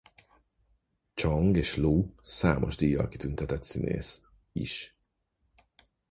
[1.15, 4.97] Cheung és Lau számos díjjal kitüntetett színész is.